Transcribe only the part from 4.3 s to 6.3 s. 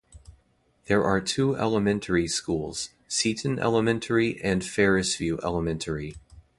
and Ferrisview Elementary.